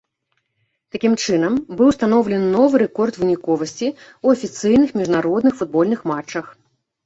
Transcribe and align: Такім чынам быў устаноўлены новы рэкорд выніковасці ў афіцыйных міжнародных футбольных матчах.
Такім 0.95 1.13
чынам 1.25 1.53
быў 1.81 1.91
устаноўлены 1.91 2.49
новы 2.57 2.75
рэкорд 2.85 3.13
выніковасці 3.21 3.87
ў 4.25 4.27
афіцыйных 4.41 4.89
міжнародных 5.03 5.53
футбольных 5.65 5.99
матчах. 6.15 6.45